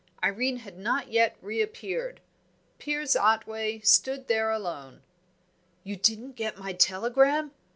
Irene 0.23 0.57
had 0.57 0.79
not 0.79 1.09
yet 1.11 1.37
reappeared. 1.43 2.21
Piers 2.79 3.15
Otway 3.15 3.81
stood 3.81 4.27
there 4.27 4.49
alone. 4.49 5.03
"You 5.83 5.95
didn't 5.95 6.31
get 6.31 6.57
my 6.57 6.73
telegram?" 6.73 7.51